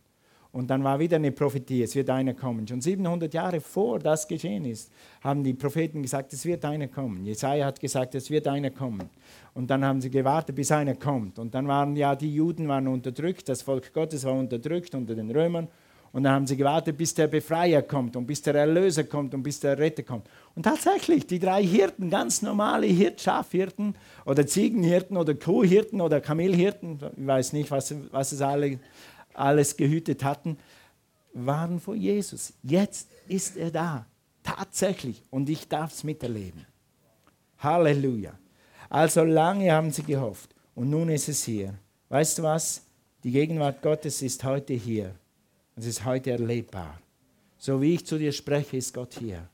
[0.52, 2.68] Und dann war wieder eine Prophetie, es wird einer kommen.
[2.68, 7.24] Schon 700 Jahre vor das geschehen ist, haben die Propheten gesagt, es wird einer kommen.
[7.24, 9.10] Jesaja hat gesagt, es wird einer kommen.
[9.54, 11.38] Und dann haben sie gewartet, bis einer kommt.
[11.38, 15.30] Und dann waren ja die Juden waren unterdrückt, das Volk Gottes war unterdrückt unter den
[15.30, 15.68] Römern.
[16.12, 19.44] Und dann haben sie gewartet, bis der Befreier kommt und bis der Erlöser kommt und
[19.44, 20.28] bis der Retter kommt.
[20.56, 23.94] Und tatsächlich, die drei Hirten, ganz normale Hirt, Schafhirten
[24.26, 28.80] oder Ziegenhirten oder Kuhhirten oder Kamelhirten, ich weiß nicht, was, was es alle
[29.40, 30.58] alles gehütet hatten,
[31.34, 32.54] waren vor Jesus.
[32.64, 34.06] Jetzt ist er da,
[34.44, 36.66] tatsächlich, und ich darf es miterleben.
[37.60, 38.38] Halleluja.
[38.90, 41.76] Also lange haben sie gehofft und nun ist es hier.
[42.10, 42.86] Weißt du was?
[43.24, 45.14] Die Gegenwart Gottes ist heute hier.
[45.76, 47.00] Es ist heute erlebbar.
[47.58, 49.48] So wie ich zu dir spreche, ist Gott hier.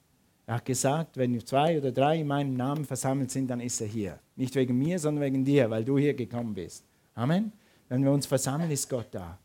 [0.48, 3.88] Er hat gesagt, wenn zwei oder drei in meinem Namen versammelt sind, dann ist er
[3.88, 4.19] hier.
[4.36, 6.84] Nicht wegen mir, sondern wegen dir, weil du hier gekommen bist.
[7.15, 7.52] Amen.
[7.89, 9.39] Wenn wir uns versammeln, ist Gott da.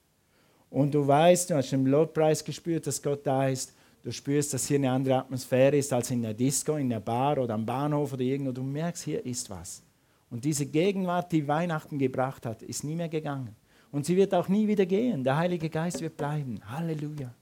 [0.71, 3.75] Und du weißt, du hast im Lobpreis gespürt, dass Gott da ist.
[4.03, 7.39] Du spürst, dass hier eine andere Atmosphäre ist als in der Disco, in der Bar
[7.39, 8.53] oder am Bahnhof oder irgendwo.
[8.53, 9.83] Du merkst, hier ist was.
[10.31, 13.55] Und diese Gegenwart, die Weihnachten gebracht hat, ist nie mehr gegangen.
[13.91, 15.25] Und sie wird auch nie wieder gehen.
[15.25, 16.61] Der Heilige Geist wird bleiben.
[16.65, 17.35] Halleluja.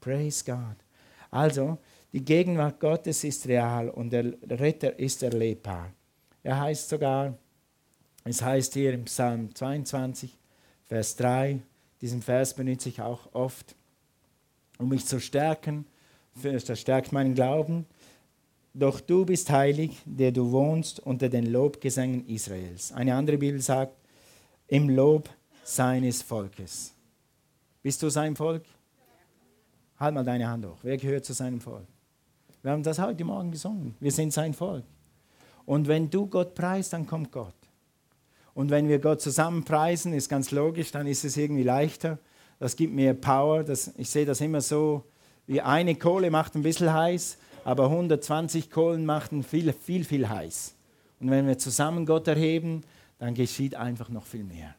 [0.00, 0.76] Praise God.
[1.30, 1.78] Also,
[2.12, 5.90] die Gegenwart Gottes ist real und der Retter ist erlebbar.
[6.42, 7.36] Er heißt sogar,
[8.24, 10.36] es heißt hier im Psalm 22,
[10.86, 11.60] Vers 3,
[12.00, 13.74] diesen Vers benutze ich auch oft,
[14.78, 15.86] um mich zu stärken.
[16.42, 17.86] Das stärkt meinen Glauben.
[18.74, 22.92] Doch du bist heilig, der du wohnst unter den Lobgesängen Israels.
[22.92, 23.96] Eine andere Bibel sagt,
[24.68, 25.28] im Lob
[25.64, 26.94] seines Volkes.
[27.82, 28.64] Bist du sein Volk?
[29.98, 30.78] Halt mal deine Hand hoch.
[30.82, 31.86] Wer gehört zu seinem Volk?
[32.62, 33.96] Wir haben das heute Morgen gesungen.
[33.98, 34.84] Wir sind sein Volk.
[35.64, 37.54] Und wenn du Gott preist, dann kommt Gott.
[38.58, 42.18] Und wenn wir Gott zusammen preisen, ist ganz logisch, dann ist es irgendwie leichter.
[42.58, 43.62] Das gibt mir Power.
[43.62, 45.04] Das, ich sehe das immer so,
[45.46, 50.74] wie eine Kohle macht ein bisschen heiß, aber 120 Kohlen machen viel, viel, viel heiß.
[51.20, 52.82] Und wenn wir zusammen Gott erheben,
[53.20, 54.74] dann geschieht einfach noch viel mehr.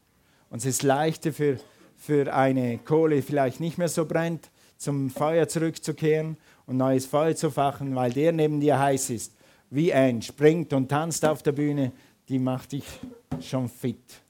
[0.50, 1.58] Und es ist leichter für,
[1.96, 7.50] für eine Kohle, vielleicht nicht mehr so brennt, zum Feuer zurückzukehren und neues Feuer zu
[7.50, 9.36] fachen, weil der neben dir heiß ist.
[9.70, 11.94] Wie ein springt und tanzt auf der Bühne,
[12.30, 12.86] die macht dich
[13.42, 14.22] schon fit.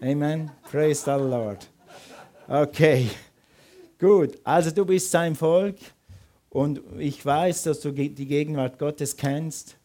[0.00, 0.50] Amen.
[0.70, 1.70] Praise the Lord.
[2.48, 3.08] Okay,
[3.98, 4.38] gut.
[4.42, 5.76] Also du bist sein Volk
[6.50, 9.76] und ich weiß, dass du die Gegenwart Gottes kennst.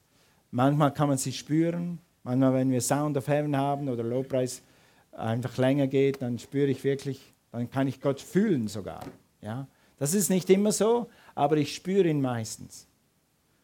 [0.52, 2.00] Manchmal kann man sie spüren.
[2.24, 4.64] Manchmal, wenn wir Sound of Heaven haben oder Lobpreis
[5.12, 9.02] einfach länger geht, dann spüre ich wirklich, dann kann ich Gott fühlen sogar.
[9.42, 9.68] Ja?
[10.00, 12.88] Das ist nicht immer so, aber ich spüre ihn meistens.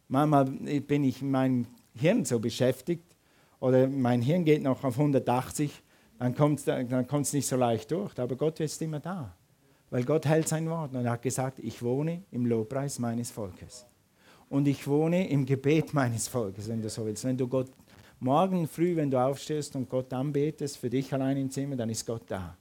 [0.07, 1.65] Manchmal bin ich in meinem
[1.95, 3.14] Hirn so beschäftigt,
[3.65, 5.81] oder mein Hirn geht noch auf 180,
[6.19, 8.17] dann kommt es dann nicht so leicht durch.
[8.19, 9.35] Aber Gott ist immer da,
[9.89, 13.87] weil Gott hält sein Wort und er hat gesagt, ich wohne im Lobpreis meines Volkes.
[14.49, 17.25] Und ich wohne im Gebet meines Volkes, wenn du so willst.
[17.25, 17.71] Wenn du Gott
[18.19, 22.05] morgen früh, wenn du aufstehst und Gott anbetest, für dich allein im Zimmer, dann ist
[22.05, 22.55] Gott da.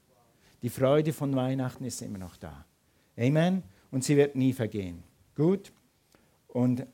[0.63, 2.65] Die Freude von Weihnachten ist immer noch da.
[3.19, 3.63] Amen.
[3.91, 5.03] Und sie wird nie vergehen.
[5.37, 5.71] Gut.
[6.49, 6.87] Und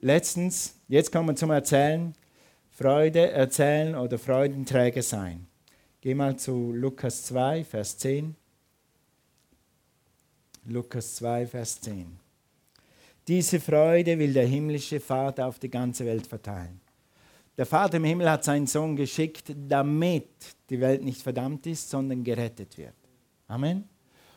[0.00, 2.12] letztens, jetzt kommen wir zum Erzählen.
[2.72, 5.46] Freude erzählen oder Freudenträger sein.
[6.00, 8.34] Geh mal zu Lukas 2, Vers 10.
[10.66, 12.18] Lukas 2, Vers 10.
[13.28, 16.80] Diese Freude will der himmlische Vater auf die ganze Welt verteilen.
[17.56, 20.28] Der Vater im Himmel hat seinen Sohn geschickt, damit
[20.70, 22.94] die Welt nicht verdammt ist, sondern gerettet wird.
[23.46, 23.88] Amen.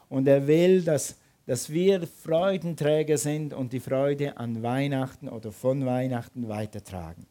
[0.10, 5.86] Und er will, dass dass wir Freudenträger sind und die Freude an Weihnachten oder von
[5.86, 7.28] Weihnachten weitertragen.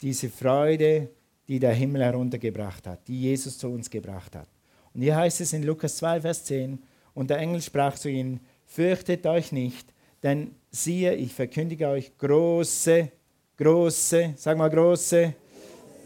[0.00, 1.08] Diese Freude,
[1.48, 4.48] die der Himmel heruntergebracht hat, die Jesus zu uns gebracht hat.
[4.94, 6.78] Und hier heißt es in Lukas 2, Vers 10,
[7.14, 13.10] und der Engel sprach zu ihnen, fürchtet euch nicht, denn siehe, ich verkündige euch große,
[13.56, 15.34] große, sag mal große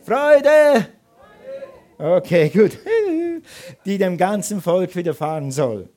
[0.04, 0.88] Freude.
[1.98, 2.78] Okay, gut.
[3.84, 5.88] Die dem ganzen Volk widerfahren soll.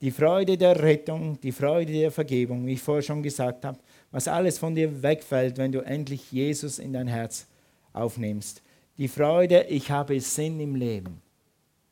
[0.00, 3.78] Die Freude der Rettung, die Freude der Vergebung, wie ich vorher schon gesagt habe,
[4.12, 7.48] was alles von dir wegfällt, wenn du endlich Jesus in dein Herz
[7.92, 8.62] aufnimmst.
[8.98, 11.20] Die Freude, ich habe Sinn im Leben.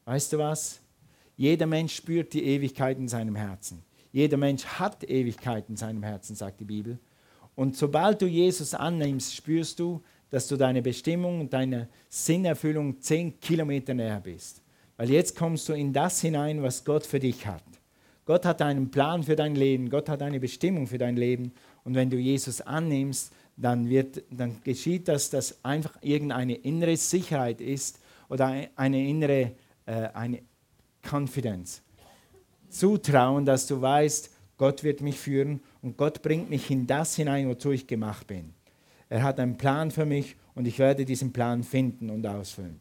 [0.05, 0.81] Weißt du was?
[1.37, 3.83] Jeder Mensch spürt die Ewigkeit in seinem Herzen.
[4.13, 6.99] Jeder Mensch hat Ewigkeit in seinem Herzen, sagt die Bibel.
[7.55, 13.41] Und sobald du Jesus annimmst, spürst du, dass du deine Bestimmung und deine Sinnerfüllung zehn
[13.41, 14.63] Kilometer näher bist.
[14.97, 17.65] Weil jetzt kommst du in das hinein, was Gott für dich hat.
[18.27, 21.53] Gott hat einen Plan für dein Leben, Gott hat eine Bestimmung für dein Leben.
[21.85, 27.61] Und wenn du Jesus annimmst, dann, wird, dann geschieht das, dass einfach irgendeine innere Sicherheit
[27.61, 29.53] ist oder eine innere
[29.87, 30.43] äh, eine
[31.03, 31.83] Confidence.
[32.69, 37.49] Zutrauen, dass du weißt, Gott wird mich führen und Gott bringt mich in das hinein,
[37.49, 38.55] wozu ich gemacht bin.
[39.09, 42.81] Er hat einen Plan für mich und ich werde diesen Plan finden und ausfüllen.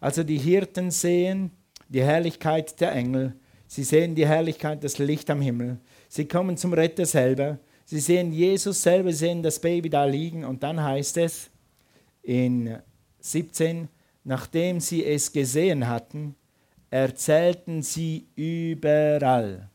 [0.00, 1.50] Also die Hirten sehen
[1.88, 3.34] die Herrlichkeit der Engel,
[3.66, 7.58] sie sehen die Herrlichkeit, das Licht am Himmel, sie kommen zum Retter selber,
[7.88, 11.50] sie sehen Jesus selber, sie sehen das Baby da liegen und dann heißt es
[12.22, 12.78] in
[13.20, 13.88] 17,
[14.24, 16.34] nachdem sie es gesehen hatten,
[16.90, 19.70] erzählten sie überall.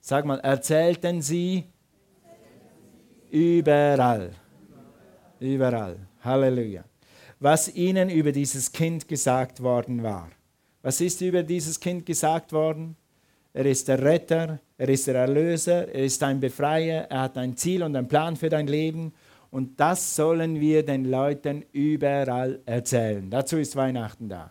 [0.00, 1.64] Sag mal, erzählten sie
[3.30, 4.32] überall.
[5.38, 5.96] Überall.
[6.20, 6.84] Halleluja.
[7.38, 10.30] Was ihnen über dieses Kind gesagt worden war.
[10.82, 12.96] Was ist über dieses Kind gesagt worden?
[13.52, 17.56] Er ist der Retter, er ist der Erlöser, er ist ein Befreier, er hat ein
[17.56, 19.12] Ziel und einen Plan für dein Leben.
[19.50, 23.30] Und das sollen wir den Leuten überall erzählen.
[23.30, 24.50] Dazu ist Weihnachten da.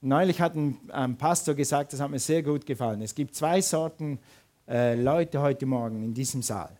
[0.00, 3.02] Neulich hat ein, ein, Pastor gesagt, das hat mir sehr gut gefallen.
[3.02, 4.18] Es gibt zwei Sorten
[4.66, 6.76] äh, Leute heute Morgen in diesem Saal.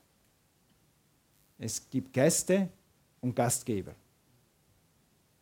[1.58, 2.68] Es gibt Gäste
[3.20, 3.94] und Gastgeber.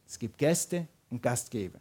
[0.07, 1.81] Es gibt Gäste und Gastgeber.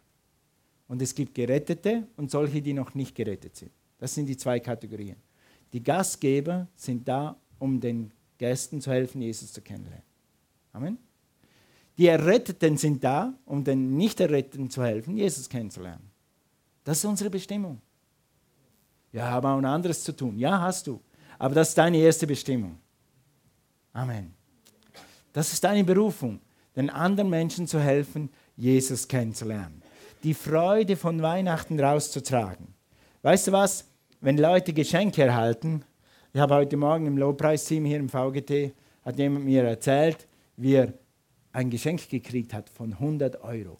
[0.86, 3.72] Und es gibt Gerettete und solche, die noch nicht gerettet sind.
[3.98, 5.16] Das sind die zwei Kategorien.
[5.72, 10.06] Die Gastgeber sind da, um den Gästen zu helfen, Jesus zu kennenlernen.
[10.72, 10.98] Amen.
[11.98, 16.10] Die Erretteten sind da, um den Nicht-Erretteten zu helfen, Jesus kennenzulernen.
[16.84, 17.80] Das ist unsere Bestimmung.
[19.12, 20.38] Ja, aber auch ein anderes zu tun.
[20.38, 21.00] Ja, hast du.
[21.38, 22.78] Aber das ist deine erste Bestimmung.
[23.92, 24.32] Amen.
[25.32, 26.40] Das ist deine Berufung,
[26.76, 29.82] den anderen Menschen zu helfen, Jesus kennenzulernen.
[30.22, 32.77] Die Freude von Weihnachten rauszutragen.
[33.22, 33.84] Weißt du was?
[34.20, 35.84] Wenn Leute Geschenke erhalten,
[36.32, 38.72] ich habe heute Morgen im Lobpreisteam hier im VGT,
[39.04, 40.92] hat jemand mir erzählt, wie er
[41.52, 43.78] ein Geschenk gekriegt hat von 100 Euro.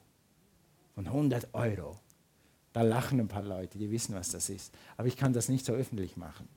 [0.94, 1.96] Von 100 Euro.
[2.72, 4.74] Da lachen ein paar Leute, die wissen, was das ist.
[4.96, 6.48] Aber ich kann das nicht so öffentlich machen.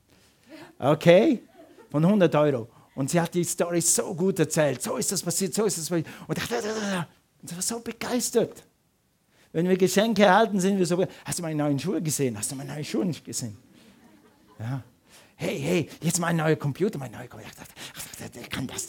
[0.80, 1.44] Okay?
[1.92, 2.68] Von 100 Euro.
[2.96, 4.82] Und sie hat die Story so gut erzählt.
[4.82, 6.08] So ist das passiert, so ist das passiert.
[6.28, 6.38] Und,
[7.42, 8.64] und sie war so begeistert.
[9.54, 11.06] Wenn wir Geschenke erhalten, sind wir so.
[11.26, 12.38] Hast du meine neuen Schuhe gesehen?
[12.38, 13.58] Hast du meine neuen Schuhe nicht gesehen?
[14.60, 14.82] Ja.
[15.36, 17.64] Hey, hey, jetzt mein neuer Computer, mein neuer Computer.
[18.34, 18.88] Der kann das.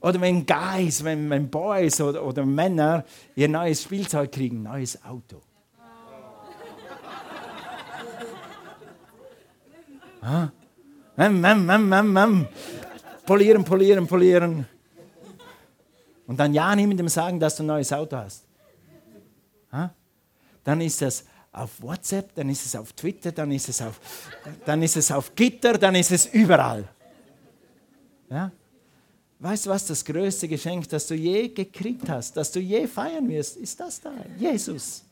[0.00, 5.40] Oder wenn Guys, wenn, wenn Boys oder, oder Männer ihr neues Spielzeug kriegen, neues Auto.
[10.20, 10.48] Ah.
[11.16, 12.48] Mam, mam, mam, mam.
[13.24, 14.66] Polieren, polieren, polieren.
[16.26, 18.46] Und dann ja niemandem sagen, dass du ein neues Auto hast.
[20.66, 24.00] Dann ist das auf WhatsApp, dann ist es auf Twitter, dann ist es auf,
[24.64, 26.88] dann ist es auf Gitter, dann ist es überall.
[28.28, 28.50] Ja?
[29.38, 33.28] Weißt du was, das größte Geschenk, das du je gekriegt hast, das du je feiern
[33.28, 35.04] wirst, ist das da, Jesus.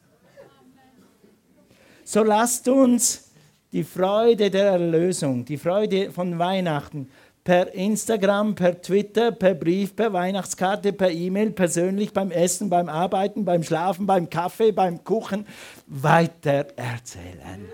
[2.05, 3.31] So lasst uns
[3.71, 7.09] die Freude der Erlösung, die Freude von Weihnachten
[7.45, 13.45] per Instagram, per Twitter, per Brief, per Weihnachtskarte, per E-Mail, persönlich beim Essen, beim Arbeiten,
[13.45, 15.47] beim Schlafen, beim Kaffee, beim Kuchen
[15.87, 17.69] weiter erzählen.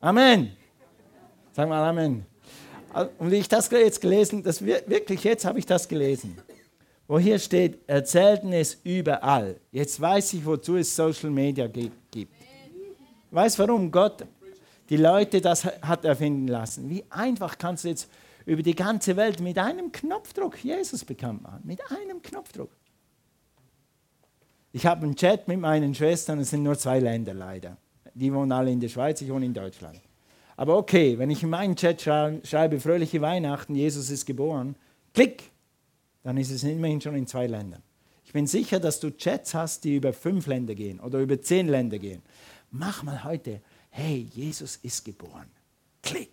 [0.00, 0.52] Amen.
[1.52, 2.26] Sag mal Amen.
[3.18, 6.36] Und wie ich das jetzt gelesen, das wirklich jetzt habe ich das gelesen,
[7.06, 9.56] wo hier steht, erzählten es überall.
[9.70, 11.94] Jetzt weiß ich, wozu es Social Media gibt.
[13.30, 14.24] Weißt warum Gott
[14.88, 16.88] die Leute das hat erfinden lassen?
[16.90, 18.08] Wie einfach kannst du jetzt
[18.46, 21.60] über die ganze Welt mit einem Knopfdruck Jesus bekannt machen?
[21.64, 22.70] Mit einem Knopfdruck.
[24.72, 27.76] Ich habe einen Chat mit meinen Schwestern, es sind nur zwei Länder leider.
[28.12, 30.00] Die wohnen alle in der Schweiz, ich wohne in Deutschland.
[30.56, 34.76] Aber okay, wenn ich in meinen Chat schreibe, fröhliche Weihnachten, Jesus ist geboren,
[35.12, 35.50] klick,
[36.22, 37.82] dann ist es immerhin schon in zwei Ländern.
[38.24, 41.68] Ich bin sicher, dass du Chats hast, die über fünf Länder gehen oder über zehn
[41.68, 42.22] Länder gehen.
[42.70, 43.60] Mach mal heute,
[43.94, 45.48] hey, Jesus ist geboren.
[46.02, 46.28] Klick.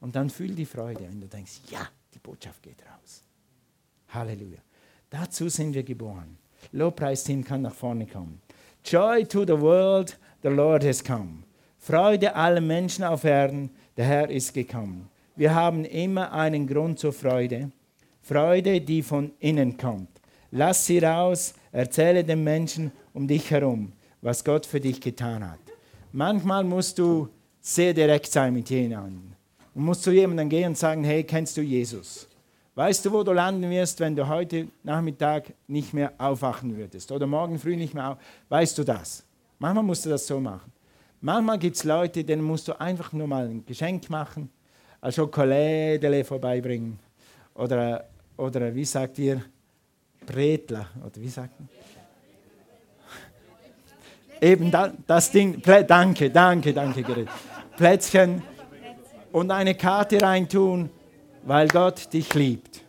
[0.00, 3.22] Und dann fühl die Freude, wenn du denkst, ja, die Botschaft geht raus.
[4.08, 4.58] Halleluja.
[5.08, 6.36] Dazu sind wir geboren.
[6.72, 8.42] Lobpreisteam kann nach vorne kommen.
[8.84, 11.44] Joy to the world, the Lord has come.
[11.78, 15.08] Freude allen Menschen auf Erden, der Herr ist gekommen.
[15.36, 17.70] Wir haben immer einen Grund zur Freude.
[18.22, 20.08] Freude, die von innen kommt.
[20.50, 23.92] Lass sie raus, erzähle den Menschen um dich herum,
[24.24, 25.60] was Gott für dich getan hat.
[26.10, 27.28] Manchmal musst du
[27.60, 29.34] sehr direkt sein mit jemandem.
[29.74, 32.26] Und musst zu jemandem gehen und sagen, hey, kennst du Jesus?
[32.74, 37.26] Weißt du, wo du landen wirst, wenn du heute Nachmittag nicht mehr aufwachen würdest oder
[37.26, 38.18] morgen früh nicht mehr auf?
[38.48, 39.24] Weißt du das?
[39.58, 40.72] Manchmal musst du das so machen.
[41.20, 44.50] Manchmal gibt es Leute, denen musst du einfach nur mal ein Geschenk machen,
[45.02, 46.98] ein Schokolade vorbeibringen
[47.54, 49.42] oder, oder wie sagt ihr,
[50.26, 51.68] Bretler oder wie sagt man?
[54.44, 57.28] Eben da, das Ding, danke, danke, danke, Gerrit.
[57.78, 58.42] Plätzchen
[59.32, 60.90] und eine Karte reintun,
[61.44, 62.82] weil Gott dich liebt.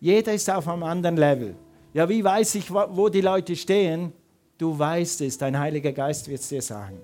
[0.00, 1.54] Jeder ist auf einem anderen Level.
[1.94, 4.12] Ja, wie weiß ich, wo die Leute stehen?
[4.58, 7.00] Du weißt es, dein Heiliger Geist wird es dir sagen.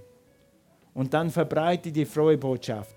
[0.92, 2.94] Und dann verbreite die frohe Botschaft.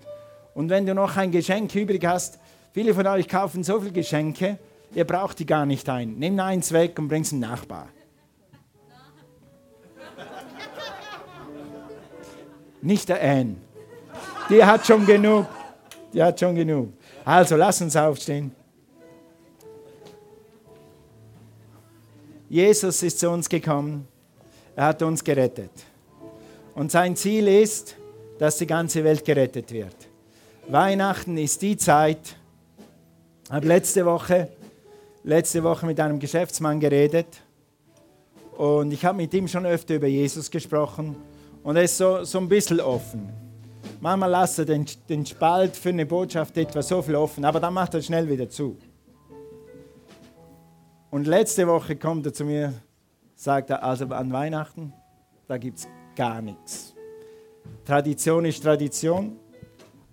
[0.52, 2.38] Und wenn du noch ein Geschenk übrig hast,
[2.74, 4.58] viele von euch kaufen so viele Geschenke,
[4.94, 6.16] ihr braucht die gar nicht ein.
[6.18, 7.88] Nimm eins weg und bring es dem Nachbar.
[12.80, 13.56] Nicht der Anne.
[14.48, 15.46] Die hat schon genug.
[16.12, 16.92] Die hat schon genug.
[17.24, 18.52] Also lass uns aufstehen.
[22.48, 24.08] Jesus ist zu uns gekommen.
[24.74, 25.70] Er hat uns gerettet.
[26.74, 27.96] Und sein Ziel ist,
[28.38, 29.96] dass die ganze Welt gerettet wird.
[30.68, 32.36] Weihnachten ist die Zeit.
[33.44, 34.48] Ich habe letzte Woche,
[35.24, 37.26] letzte Woche mit einem Geschäftsmann geredet
[38.56, 41.16] und ich habe mit ihm schon öfter über Jesus gesprochen
[41.68, 43.28] und er ist so, so ein bisschen offen.
[44.00, 47.74] Manchmal lässt er den, den Spalt für eine Botschaft etwa so viel offen, aber dann
[47.74, 48.78] macht er schnell wieder zu.
[51.10, 52.72] Und letzte Woche kommt er zu mir
[53.34, 54.94] sagt er, also an Weihnachten,
[55.46, 56.94] da gibt es gar nichts.
[57.84, 59.36] Tradition ist Tradition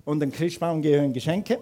[0.03, 1.59] und den Christbaum gehören Geschenke.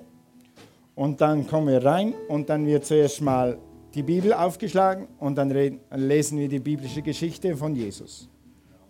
[0.96, 3.60] Und dann kommen wir rein und dann wird zuerst mal
[3.94, 5.52] die Bibel aufgeschlagen und dann
[5.92, 8.33] lesen wir die biblische Geschichte von Jesus.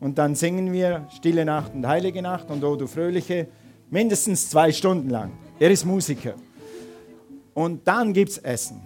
[0.04, 3.48] Und dann singen wir Stille Nacht und Heilige Nacht und O du Fröhliche,
[3.90, 5.32] mindestens zwei Stunden lang.
[5.60, 6.34] Er ist Musiker.
[7.54, 8.82] Und dann gibt es Essen.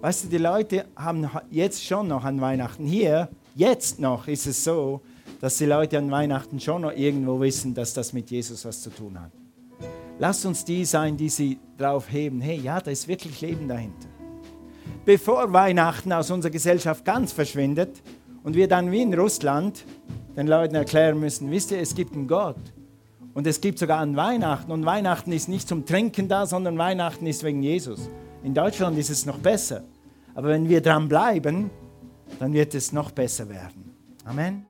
[0.00, 4.64] Weißt du, die Leute haben jetzt schon noch an Weihnachten hier, jetzt noch ist es
[4.64, 5.02] so,
[5.38, 8.88] dass die Leute an Weihnachten schon noch irgendwo wissen, dass das mit Jesus was zu
[8.88, 9.32] tun hat.
[10.18, 12.40] Lasst uns die sein, die sie drauf heben.
[12.40, 14.08] Hey, ja, da ist wirklich Leben dahinter.
[15.04, 18.00] Bevor Weihnachten aus unserer Gesellschaft ganz verschwindet
[18.42, 19.84] und wir dann wie in Russland
[20.36, 22.56] den Leuten erklären müssen, wisst ihr, es gibt einen Gott.
[23.32, 24.72] Und es gibt sogar an Weihnachten.
[24.72, 28.08] Und Weihnachten ist nicht zum Trinken da, sondern Weihnachten ist wegen Jesus.
[28.42, 29.84] In Deutschland ist es noch besser.
[30.34, 31.70] Aber wenn wir dran bleiben,
[32.38, 33.94] dann wird es noch besser werden.
[34.24, 34.58] Amen.